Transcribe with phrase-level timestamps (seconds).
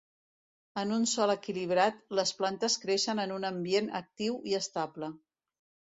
[0.83, 5.13] En un sòl equilibrat, les plantes creixen en un ambient actiu i estable.